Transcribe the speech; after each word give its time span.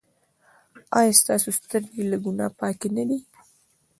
ایا 0.97 1.13
ستاسو 1.21 1.49
سترګې 1.59 2.01
له 2.11 2.17
ګناه 2.23 2.51
پاکې 2.59 2.87
نه 2.95 3.03
دي؟ 3.09 3.19